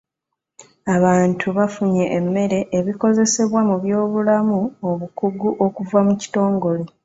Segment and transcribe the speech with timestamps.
[0.95, 6.85] Abantu bafunye emmere, ebikozesebwa mu by'obulamu, obukugu okuva mu kitongole.